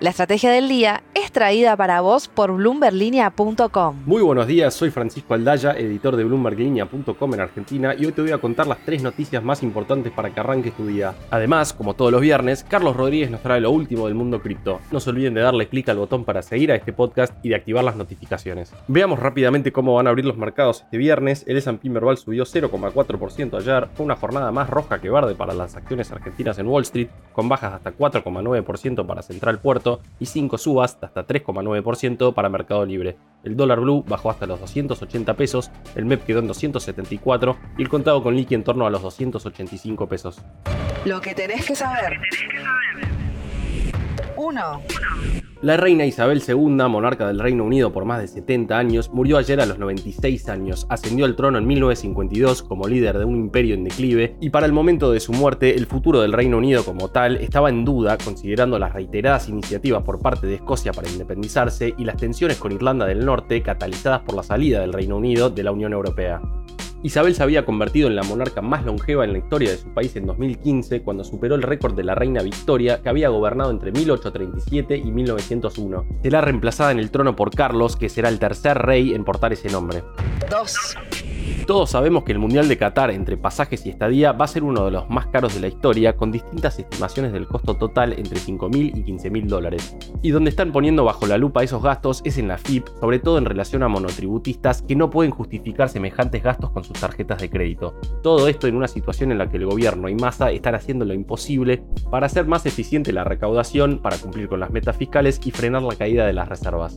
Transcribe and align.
La 0.00 0.10
estrategia 0.10 0.52
del 0.52 0.68
día 0.68 1.02
es 1.28 1.32
traída 1.32 1.76
para 1.76 2.00
vos 2.00 2.26
por 2.26 2.52
bloomberlinia.com. 2.52 3.96
Muy 4.06 4.22
buenos 4.22 4.46
días, 4.46 4.72
soy 4.72 4.88
Francisco 4.88 5.34
Aldaya, 5.34 5.72
editor 5.72 6.16
de 6.16 6.24
bloomberlinia.com 6.24 7.34
en 7.34 7.40
Argentina 7.40 7.94
y 7.94 8.06
hoy 8.06 8.12
te 8.12 8.22
voy 8.22 8.32
a 8.32 8.38
contar 8.38 8.66
las 8.66 8.78
tres 8.78 9.02
noticias 9.02 9.44
más 9.44 9.62
importantes 9.62 10.10
para 10.10 10.30
que 10.30 10.40
arranques 10.40 10.74
tu 10.74 10.86
día. 10.86 11.14
Además, 11.30 11.74
como 11.74 11.92
todos 11.92 12.12
los 12.12 12.22
viernes, 12.22 12.64
Carlos 12.66 12.96
Rodríguez 12.96 13.30
nos 13.30 13.42
trae 13.42 13.60
lo 13.60 13.70
último 13.70 14.06
del 14.06 14.14
mundo 14.14 14.40
cripto. 14.40 14.80
No 14.90 15.00
se 15.00 15.10
olviden 15.10 15.34
de 15.34 15.42
darle 15.42 15.68
clic 15.68 15.90
al 15.90 15.98
botón 15.98 16.24
para 16.24 16.40
seguir 16.40 16.72
a 16.72 16.76
este 16.76 16.94
podcast 16.94 17.34
y 17.44 17.50
de 17.50 17.56
activar 17.56 17.84
las 17.84 17.96
notificaciones. 17.96 18.72
Veamos 18.86 19.18
rápidamente 19.18 19.70
cómo 19.70 19.94
van 19.94 20.06
a 20.06 20.10
abrir 20.10 20.24
los 20.24 20.38
mercados 20.38 20.80
este 20.84 20.96
viernes. 20.96 21.44
El 21.46 21.58
S&P 21.58 21.90
Merval 21.90 22.16
subió 22.16 22.44
0,4% 22.44 23.58
ayer, 23.58 23.88
fue 23.94 24.06
una 24.06 24.16
jornada 24.16 24.50
más 24.50 24.70
roja 24.70 24.98
que 24.98 25.10
verde 25.10 25.34
para 25.34 25.52
las 25.52 25.76
acciones 25.76 26.10
argentinas 26.10 26.58
en 26.58 26.68
Wall 26.68 26.84
Street, 26.84 27.08
con 27.34 27.50
bajas 27.50 27.74
hasta 27.74 27.92
4,9% 27.92 29.04
para 29.04 29.20
Central 29.20 29.58
Puerto 29.58 30.00
y 30.18 30.24
5 30.24 30.56
subas 30.56 30.96
hasta 31.02 31.17
3,9% 31.26 32.34
para 32.34 32.48
Mercado 32.48 32.84
Libre. 32.84 33.16
El 33.44 33.56
dólar 33.56 33.80
blue 33.80 34.04
bajó 34.06 34.30
hasta 34.30 34.46
los 34.46 34.60
280 34.60 35.34
pesos, 35.34 35.70
el 35.94 36.04
MEP 36.04 36.24
quedó 36.24 36.40
en 36.40 36.48
274 36.48 37.56
y 37.78 37.82
el 37.82 37.88
contado 37.88 38.22
con 38.22 38.34
liqui 38.36 38.54
en 38.54 38.64
torno 38.64 38.86
a 38.86 38.90
los 38.90 39.02
285 39.02 40.08
pesos. 40.08 40.42
Lo 41.04 41.20
que 41.20 41.34
tenés 41.34 41.66
que 41.66 41.74
saber. 41.74 42.18
1. 44.36 44.82
La 45.60 45.76
reina 45.76 46.06
Isabel 46.06 46.40
II, 46.46 46.88
monarca 46.88 47.26
del 47.26 47.40
Reino 47.40 47.64
Unido 47.64 47.90
por 47.92 48.04
más 48.04 48.20
de 48.20 48.28
70 48.28 48.78
años, 48.78 49.10
murió 49.12 49.38
ayer 49.38 49.60
a 49.60 49.66
los 49.66 49.76
96 49.76 50.48
años, 50.48 50.86
ascendió 50.88 51.24
al 51.24 51.34
trono 51.34 51.58
en 51.58 51.66
1952 51.66 52.62
como 52.62 52.86
líder 52.86 53.18
de 53.18 53.24
un 53.24 53.34
imperio 53.34 53.74
en 53.74 53.82
declive 53.82 54.36
y 54.40 54.50
para 54.50 54.66
el 54.66 54.72
momento 54.72 55.10
de 55.10 55.18
su 55.18 55.32
muerte 55.32 55.74
el 55.74 55.86
futuro 55.86 56.20
del 56.20 56.32
Reino 56.32 56.58
Unido 56.58 56.84
como 56.84 57.08
tal 57.08 57.38
estaba 57.38 57.70
en 57.70 57.84
duda 57.84 58.18
considerando 58.18 58.78
las 58.78 58.92
reiteradas 58.92 59.48
iniciativas 59.48 60.04
por 60.04 60.20
parte 60.20 60.46
de 60.46 60.54
Escocia 60.54 60.92
para 60.92 61.10
independizarse 61.10 61.92
y 61.98 62.04
las 62.04 62.18
tensiones 62.18 62.58
con 62.58 62.70
Irlanda 62.70 63.06
del 63.06 63.26
Norte 63.26 63.60
catalizadas 63.60 64.20
por 64.20 64.36
la 64.36 64.44
salida 64.44 64.80
del 64.80 64.92
Reino 64.92 65.16
Unido 65.16 65.50
de 65.50 65.64
la 65.64 65.72
Unión 65.72 65.92
Europea. 65.92 66.40
Isabel 67.02 67.34
se 67.34 67.42
había 67.44 67.64
convertido 67.64 68.08
en 68.08 68.16
la 68.16 68.24
monarca 68.24 68.60
más 68.60 68.84
longeva 68.84 69.24
en 69.24 69.32
la 69.32 69.38
historia 69.38 69.70
de 69.70 69.76
su 69.76 69.88
país 69.94 70.16
en 70.16 70.26
2015, 70.26 71.02
cuando 71.02 71.22
superó 71.22 71.54
el 71.54 71.62
récord 71.62 71.94
de 71.94 72.02
la 72.02 72.16
reina 72.16 72.42
Victoria, 72.42 73.00
que 73.00 73.08
había 73.08 73.28
gobernado 73.28 73.70
entre 73.70 73.92
1837 73.92 74.96
y 74.96 75.10
1901. 75.10 76.06
Será 76.22 76.40
reemplazada 76.40 76.90
en 76.90 76.98
el 76.98 77.10
trono 77.10 77.36
por 77.36 77.54
Carlos, 77.54 77.96
que 77.96 78.08
será 78.08 78.28
el 78.28 78.40
tercer 78.40 78.78
rey 78.78 79.14
en 79.14 79.24
portar 79.24 79.52
ese 79.52 79.70
nombre. 79.70 80.02
2. 80.50 81.27
Todos 81.68 81.90
sabemos 81.90 82.24
que 82.24 82.32
el 82.32 82.38
Mundial 82.38 82.66
de 82.66 82.78
Qatar 82.78 83.10
entre 83.10 83.36
pasajes 83.36 83.84
y 83.84 83.90
estadía 83.90 84.32
va 84.32 84.46
a 84.46 84.48
ser 84.48 84.64
uno 84.64 84.86
de 84.86 84.90
los 84.90 85.10
más 85.10 85.26
caros 85.26 85.54
de 85.54 85.60
la 85.60 85.68
historia, 85.68 86.16
con 86.16 86.32
distintas 86.32 86.78
estimaciones 86.78 87.30
del 87.30 87.46
costo 87.46 87.74
total 87.74 88.14
entre 88.14 88.40
5.000 88.40 88.96
y 88.96 89.04
15.000 89.04 89.46
dólares. 89.48 89.94
Y 90.22 90.30
donde 90.30 90.48
están 90.48 90.72
poniendo 90.72 91.04
bajo 91.04 91.26
la 91.26 91.36
lupa 91.36 91.62
esos 91.62 91.82
gastos 91.82 92.22
es 92.24 92.38
en 92.38 92.48
la 92.48 92.56
FIP, 92.56 92.88
sobre 92.98 93.18
todo 93.18 93.36
en 93.36 93.44
relación 93.44 93.82
a 93.82 93.88
monotributistas 93.88 94.80
que 94.80 94.96
no 94.96 95.10
pueden 95.10 95.30
justificar 95.30 95.90
semejantes 95.90 96.42
gastos 96.42 96.70
con 96.70 96.84
sus 96.84 96.98
tarjetas 96.98 97.38
de 97.42 97.50
crédito. 97.50 98.00
Todo 98.22 98.48
esto 98.48 98.66
en 98.66 98.74
una 98.74 98.88
situación 98.88 99.30
en 99.30 99.36
la 99.36 99.50
que 99.50 99.58
el 99.58 99.66
gobierno 99.66 100.08
y 100.08 100.14
masa 100.14 100.50
están 100.50 100.74
haciendo 100.74 101.04
lo 101.04 101.12
imposible 101.12 101.84
para 102.10 102.24
hacer 102.24 102.46
más 102.46 102.64
eficiente 102.64 103.12
la 103.12 103.24
recaudación, 103.24 103.98
para 103.98 104.16
cumplir 104.16 104.48
con 104.48 104.60
las 104.60 104.70
metas 104.70 104.96
fiscales 104.96 105.38
y 105.44 105.50
frenar 105.50 105.82
la 105.82 105.96
caída 105.96 106.24
de 106.24 106.32
las 106.32 106.48
reservas. 106.48 106.94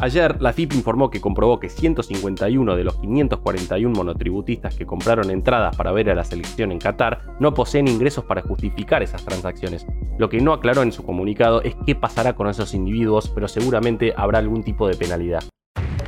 Ayer, 0.00 0.40
la 0.40 0.52
FIP 0.52 0.74
informó 0.74 1.10
que 1.10 1.20
comprobó 1.20 1.58
que 1.58 1.68
151 1.68 2.76
de 2.76 2.84
los 2.84 2.96
541 3.00 3.92
monotributistas 3.96 4.76
que 4.76 4.86
compraron 4.86 5.28
entradas 5.30 5.76
para 5.76 5.90
ver 5.90 6.08
a 6.10 6.14
la 6.14 6.22
selección 6.22 6.70
en 6.70 6.78
Qatar 6.78 7.34
no 7.40 7.52
poseen 7.52 7.88
ingresos 7.88 8.24
para 8.24 8.42
justificar 8.42 9.02
esas 9.02 9.24
transacciones. 9.24 9.86
Lo 10.16 10.28
que 10.28 10.40
no 10.40 10.52
aclaró 10.52 10.82
en 10.82 10.92
su 10.92 11.04
comunicado 11.04 11.62
es 11.62 11.74
qué 11.84 11.96
pasará 11.96 12.36
con 12.36 12.48
esos 12.48 12.74
individuos, 12.74 13.28
pero 13.34 13.48
seguramente 13.48 14.14
habrá 14.16 14.38
algún 14.38 14.62
tipo 14.62 14.86
de 14.86 14.94
penalidad. 14.94 15.42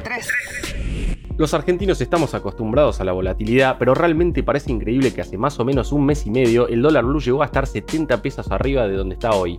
3. 0.04 0.28
Los 1.36 1.52
argentinos 1.54 2.00
estamos 2.00 2.34
acostumbrados 2.34 3.00
a 3.00 3.04
la 3.04 3.12
volatilidad, 3.12 3.76
pero 3.78 3.94
realmente 3.94 4.44
parece 4.44 4.70
increíble 4.70 5.12
que 5.12 5.22
hace 5.22 5.36
más 5.36 5.58
o 5.58 5.64
menos 5.64 5.90
un 5.90 6.06
mes 6.06 6.26
y 6.26 6.30
medio 6.30 6.68
el 6.68 6.82
dólar 6.82 7.06
blue 7.06 7.20
llegó 7.20 7.42
a 7.42 7.46
estar 7.46 7.66
70 7.66 8.22
pesos 8.22 8.52
arriba 8.52 8.86
de 8.86 8.94
donde 8.94 9.14
está 9.14 9.32
hoy. 9.32 9.58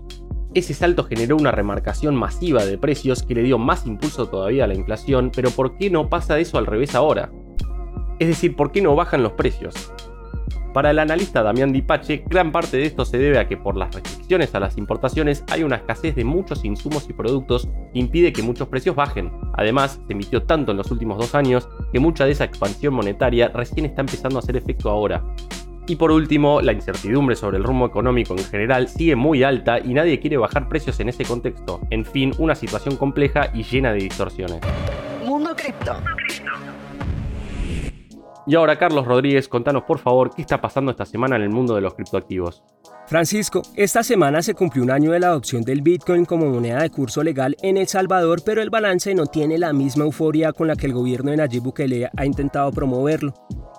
Ese 0.54 0.74
salto 0.74 1.06
generó 1.06 1.38
una 1.38 1.52
remarcación 1.52 2.14
masiva 2.14 2.66
de 2.66 2.78
precios 2.78 3.24
que 3.24 3.36
le 3.36 3.44
dio 3.44 3.58
más 3.58 3.86
impulso 3.86 4.28
todavía 4.28 4.66
a 4.66 4.68
la 4.68 4.74
inflación, 4.74 5.32
pero 5.34 5.50
¿por 5.50 5.78
qué 5.78 5.90
no 5.90 6.10
pasa 6.10 6.40
eso 6.40 6.58
al 6.58 6.66
revés 6.66 6.94
ahora? 6.94 7.32
Es 8.20 8.28
decir, 8.28 8.58
¿por 8.58 8.74
qué 8.74 8.82
no 8.82 8.94
bajan 8.94 9.24
los 9.24 9.32
precios? 9.32 9.94
Para 10.74 10.92
el 10.92 11.00
analista 11.00 11.42
Damián 11.42 11.72
Dipache, 11.72 12.26
gran 12.28 12.52
parte 12.52 12.78
de 12.78 12.86
esto 12.86 13.06
se 13.06 13.18
debe 13.18 13.40
a 13.40 13.48
que 13.48 13.56
por 13.56 13.78
las 13.78 13.96
restricciones 13.96 14.54
a 14.54 14.60
las 14.60 14.78
importaciones 14.78 15.44
hay 15.52 15.64
una 15.64 15.78
escasez 15.78 16.16
de 16.16 16.26
muchos 16.26 16.66
insumos 16.66 17.10
y 17.10 17.14
productos 17.14 17.70
que 17.94 18.00
impide 18.00 18.34
que 18.34 18.44
muchos 18.44 18.68
precios 18.68 18.96
bajen. 18.96 19.32
Además, 19.54 20.02
se 20.06 20.14
emitió 20.14 20.44
tanto 20.44 20.72
en 20.72 20.78
los 20.78 20.92
últimos 20.92 21.18
dos 21.18 21.34
años 21.34 21.70
que 21.94 22.00
mucha 22.00 22.26
de 22.26 22.32
esa 22.32 22.44
expansión 22.44 22.94
monetaria 22.94 23.50
recién 23.50 23.86
está 23.86 24.02
empezando 24.02 24.38
a 24.38 24.40
hacer 24.40 24.58
efecto 24.58 24.90
ahora. 24.90 25.24
Y 25.92 25.98
por 25.98 26.10
último, 26.10 26.62
la 26.62 26.72
incertidumbre 26.72 27.36
sobre 27.36 27.58
el 27.58 27.66
rumbo 27.66 27.86
económico 27.86 28.34
en 28.34 28.46
general 28.46 28.88
sigue 28.88 29.18
muy 29.18 29.44
alta 29.44 29.78
y 29.78 29.94
nadie 29.94 30.22
quiere 30.22 30.38
bajar 30.38 30.70
precios 30.70 30.98
en 31.02 31.10
ese 31.10 31.26
contexto. 31.26 31.82
En 31.90 32.06
fin, 32.06 32.32
una 32.38 32.56
situación 32.56 32.96
compleja 32.96 33.50
y 33.54 33.64
llena 33.64 33.92
de 33.92 34.00
distorsiones. 34.00 34.62
Mundo 35.26 35.54
Cripto. 35.54 35.98
Y 38.48 38.56
ahora, 38.56 38.78
Carlos 38.78 39.06
Rodríguez, 39.06 39.50
contanos 39.50 39.84
por 39.84 40.00
favor 40.00 40.34
qué 40.34 40.44
está 40.44 40.62
pasando 40.62 40.92
esta 40.92 41.06
semana 41.06 41.36
en 41.36 41.42
el 41.42 41.50
mundo 41.50 41.76
de 41.76 41.82
los 41.82 41.94
criptoactivos. 41.94 42.64
Francisco, 43.08 43.62
esta 43.76 44.02
semana 44.02 44.42
se 44.42 44.54
cumplió 44.54 44.84
un 44.84 44.92
año 44.92 45.12
de 45.12 45.20
la 45.20 45.28
adopción 45.28 45.64
del 45.64 45.82
Bitcoin 45.82 46.24
como 46.24 46.46
moneda 46.46 46.84
de 46.84 46.90
curso 46.90 47.22
legal 47.22 47.58
en 47.62 47.76
El 47.76 47.90
Salvador, 47.90 48.44
pero 48.46 48.62
el 48.62 48.70
balance 48.70 49.14
no 49.14 49.26
tiene 49.26 49.58
la 49.58 49.74
misma 49.74 50.06
euforia 50.06 50.54
con 50.54 50.70
la 50.70 50.78
que 50.78 50.86
el 50.88 50.94
gobierno 50.94 51.32
de 51.32 51.38
Nayib 51.38 51.64
Bukele 51.64 52.10
ha 52.16 52.26
intentado 52.26 52.72
promoverlo. 52.72 53.34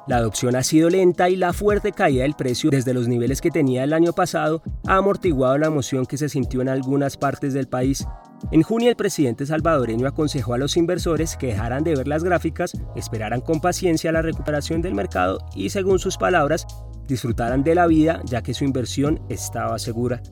La 0.08 0.16
adopción 0.16 0.56
ha 0.56 0.64
sido 0.64 0.90
lenta 0.90 1.30
y 1.30 1.36
la 1.36 1.52
fuerte 1.52 1.92
caída 1.92 2.24
del 2.24 2.34
precio 2.34 2.70
desde 2.70 2.92
los 2.92 3.06
niveles 3.06 3.40
que 3.40 3.52
tenía 3.52 3.84
el 3.84 3.92
año 3.92 4.12
pasado 4.12 4.60
ha 4.86 4.96
amortiguado 4.96 5.58
la 5.58 5.68
emoción 5.68 6.06
que 6.06 6.18
se 6.18 6.28
sintió 6.28 6.60
en 6.60 6.68
algunas 6.68 7.16
partes 7.16 7.54
del 7.54 7.68
país. 7.68 8.04
En 8.50 8.62
junio 8.62 8.90
el 8.90 8.96
presidente 8.96 9.46
salvadoreño 9.46 10.08
aconsejó 10.08 10.54
a 10.54 10.58
los 10.58 10.76
inversores 10.76 11.36
que 11.36 11.48
dejaran 11.48 11.84
de 11.84 11.94
ver 11.94 12.08
las 12.08 12.24
gráficas, 12.24 12.72
esperaran 12.96 13.40
con 13.40 13.60
paciencia 13.60 14.10
la 14.10 14.22
recuperación 14.22 14.82
del 14.82 14.94
mercado 14.94 15.38
y, 15.54 15.70
según 15.70 16.00
sus 16.00 16.16
palabras, 16.18 16.66
disfrutaran 17.06 17.62
de 17.62 17.74
la 17.74 17.86
vida 17.86 18.20
ya 18.24 18.42
que 18.42 18.54
su 18.54 18.64
inversión 18.64 19.20
estaba 19.28 19.78
segura. 19.78 20.22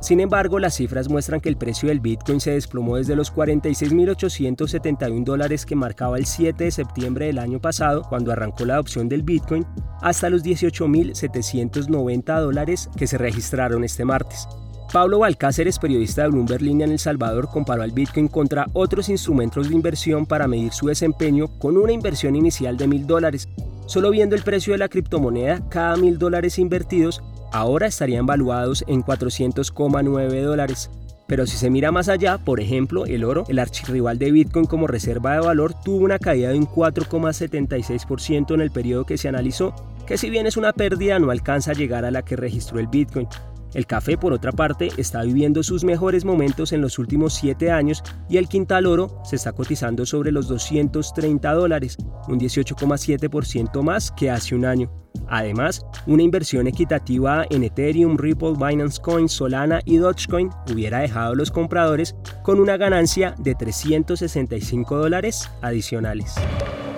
Sin 0.00 0.20
embargo, 0.20 0.60
las 0.60 0.76
cifras 0.76 1.08
muestran 1.08 1.40
que 1.40 1.48
el 1.48 1.56
precio 1.56 1.88
del 1.88 1.98
Bitcoin 2.00 2.40
se 2.40 2.52
desplomó 2.52 2.96
desde 2.96 3.16
los 3.16 3.34
46.871 3.34 5.24
dólares 5.24 5.66
que 5.66 5.74
marcaba 5.74 6.18
el 6.18 6.26
7 6.26 6.64
de 6.64 6.70
septiembre 6.70 7.26
del 7.26 7.38
año 7.38 7.60
pasado, 7.60 8.02
cuando 8.08 8.30
arrancó 8.30 8.64
la 8.64 8.74
adopción 8.74 9.08
del 9.08 9.22
Bitcoin, 9.22 9.66
hasta 10.00 10.30
los 10.30 10.44
18.790 10.44 12.40
dólares 12.40 12.88
que 12.96 13.08
se 13.08 13.18
registraron 13.18 13.82
este 13.82 14.04
martes. 14.04 14.46
Pablo 14.92 15.18
Balcáceres, 15.18 15.78
periodista 15.78 16.22
de 16.22 16.28
Bloomberg 16.28 16.62
Línea 16.62 16.86
en 16.86 16.92
El 16.92 16.98
Salvador, 16.98 17.50
comparó 17.50 17.82
al 17.82 17.92
Bitcoin 17.92 18.28
contra 18.28 18.68
otros 18.72 19.10
instrumentos 19.10 19.68
de 19.68 19.74
inversión 19.74 20.24
para 20.24 20.48
medir 20.48 20.72
su 20.72 20.86
desempeño 20.86 21.48
con 21.58 21.76
una 21.76 21.92
inversión 21.92 22.36
inicial 22.36 22.76
de 22.78 22.88
mil 22.88 23.06
dólares. 23.06 23.48
Solo 23.88 24.10
viendo 24.10 24.36
el 24.36 24.42
precio 24.42 24.74
de 24.74 24.78
la 24.78 24.90
criptomoneda, 24.90 25.66
cada 25.70 25.96
mil 25.96 26.18
dólares 26.18 26.58
invertidos 26.58 27.22
ahora 27.52 27.86
estarían 27.86 28.26
valuados 28.26 28.84
en 28.86 29.02
400,9 29.02 30.42
dólares. 30.42 30.90
Pero 31.26 31.46
si 31.46 31.56
se 31.56 31.70
mira 31.70 31.90
más 31.90 32.10
allá, 32.10 32.36
por 32.36 32.60
ejemplo, 32.60 33.06
el 33.06 33.24
oro, 33.24 33.44
el 33.48 33.58
archirrival 33.58 34.18
de 34.18 34.30
Bitcoin 34.30 34.66
como 34.66 34.88
reserva 34.88 35.32
de 35.32 35.40
valor, 35.40 35.72
tuvo 35.72 36.04
una 36.04 36.18
caída 36.18 36.50
de 36.50 36.58
un 36.58 36.66
4,76% 36.66 38.52
en 38.52 38.60
el 38.60 38.70
periodo 38.70 39.06
que 39.06 39.16
se 39.16 39.28
analizó, 39.28 39.74
que 40.06 40.18
si 40.18 40.28
bien 40.28 40.46
es 40.46 40.58
una 40.58 40.74
pérdida 40.74 41.18
no 41.18 41.30
alcanza 41.30 41.70
a 41.70 41.74
llegar 41.74 42.04
a 42.04 42.10
la 42.10 42.22
que 42.22 42.36
registró 42.36 42.80
el 42.80 42.88
Bitcoin. 42.88 43.26
El 43.74 43.86
café, 43.86 44.16
por 44.16 44.32
otra 44.32 44.52
parte, 44.52 44.90
está 44.96 45.22
viviendo 45.22 45.62
sus 45.62 45.84
mejores 45.84 46.24
momentos 46.24 46.72
en 46.72 46.80
los 46.80 46.98
últimos 46.98 47.34
7 47.34 47.70
años 47.70 48.02
y 48.28 48.38
el 48.38 48.48
quintal 48.48 48.86
oro 48.86 49.20
se 49.24 49.36
está 49.36 49.52
cotizando 49.52 50.06
sobre 50.06 50.32
los 50.32 50.48
230 50.48 51.52
dólares, 51.52 51.96
un 52.28 52.38
18,7% 52.38 53.82
más 53.82 54.10
que 54.10 54.30
hace 54.30 54.54
un 54.54 54.64
año. 54.64 54.90
Además, 55.28 55.84
una 56.06 56.22
inversión 56.22 56.66
equitativa 56.66 57.44
en 57.50 57.64
Ethereum, 57.64 58.16
Ripple, 58.16 58.54
Binance 58.58 59.00
Coin, 59.00 59.28
Solana 59.28 59.80
y 59.84 59.98
Dogecoin 59.98 60.50
hubiera 60.72 61.00
dejado 61.00 61.32
a 61.32 61.36
los 61.36 61.50
compradores 61.50 62.14
con 62.42 62.60
una 62.60 62.76
ganancia 62.76 63.34
de 63.38 63.54
365 63.54 64.96
dólares 64.96 65.50
adicionales. 65.60 66.34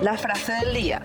La 0.01 0.17
frase 0.17 0.53
del 0.63 0.73
día. 0.73 1.01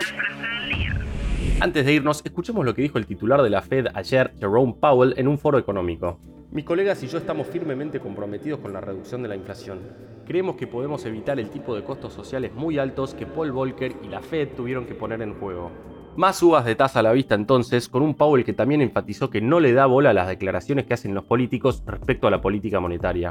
Antes 1.59 1.87
de 1.87 1.95
irnos, 1.95 2.21
escuchemos 2.23 2.67
lo 2.67 2.75
que 2.75 2.83
dijo 2.83 2.99
el 2.99 3.07
titular 3.07 3.41
de 3.41 3.49
la 3.49 3.63
Fed 3.63 3.87
ayer, 3.95 4.35
Jerome 4.39 4.75
Powell, 4.79 5.15
en 5.17 5.27
un 5.27 5.39
foro 5.39 5.57
económico. 5.59 6.21
Mis 6.51 6.67
colegas 6.67 7.03
y 7.03 7.09
yo 7.09 7.17
estamos 7.17 7.47
firmemente 7.47 7.99
comprometidos 7.99 8.61
con 8.61 8.75
la 8.75 8.83
reducción 8.83 9.23
de 9.23 9.29
la 9.29 9.37
inflación. 9.37 9.81
Creemos 10.27 10.57
que 10.57 10.67
podemos 10.67 11.07
evitar 11.07 11.41
el 11.41 11.49
tipo 11.49 11.75
de 11.75 11.83
costos 11.83 12.13
sociales 12.13 12.53
muy 12.55 12.79
altos 12.79 13.15
que 13.15 13.25
Paul 13.25 13.53
Volcker 13.53 13.95
y 14.05 14.09
la 14.09 14.21
Fed 14.21 14.49
tuvieron 14.55 14.85
que 14.85 14.95
poner 14.95 15.23
en 15.23 15.33
juego. 15.35 15.71
Más 16.17 16.37
subas 16.37 16.67
de 16.67 16.75
tasa 16.75 17.01
a 17.01 17.03
la 17.03 17.13
vista 17.13 17.35
entonces, 17.35 17.89
con 17.89 18.03
un 18.03 18.15
Powell 18.15 18.45
que 18.45 18.53
también 18.53 18.83
enfatizó 18.83 19.31
que 19.31 19.41
no 19.41 19.59
le 19.59 19.73
da 19.73 19.87
bola 19.87 20.11
a 20.11 20.15
las 20.15 20.29
declaraciones 20.29 20.85
que 20.85 20.93
hacen 20.93 21.15
los 21.15 21.25
políticos 21.25 21.83
respecto 21.87 22.27
a 22.27 22.31
la 22.31 22.43
política 22.43 22.81
monetaria. 22.81 23.31